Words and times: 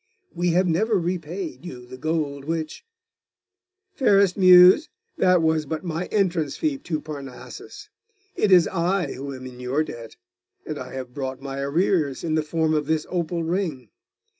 We 0.33 0.47
have 0.53 0.67
never 0.67 0.97
repaid 0.97 1.63
you 1.63 1.85
the 1.85 1.95
gold 1.95 2.45
which' 2.45 2.83
'Fairest 3.93 4.35
Muse, 4.35 4.89
that 5.19 5.43
was 5.43 5.67
but 5.67 5.83
my 5.83 6.05
entrance 6.07 6.57
fee 6.57 6.79
to 6.79 6.99
Parnassus. 6.99 7.87
It 8.35 8.51
is 8.51 8.67
I 8.67 9.13
who 9.13 9.31
am 9.35 9.45
in 9.45 9.59
your 9.59 9.83
debt; 9.83 10.15
and 10.65 10.79
I 10.79 10.93
have 10.95 11.13
brought 11.13 11.39
my 11.39 11.59
arrears, 11.59 12.23
in 12.23 12.33
the 12.33 12.41
form 12.41 12.73
of 12.73 12.87
this 12.87 13.05
opal 13.11 13.43
ring. 13.43 13.89